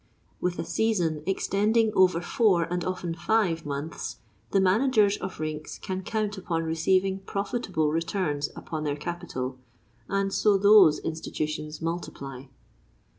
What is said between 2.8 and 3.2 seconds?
often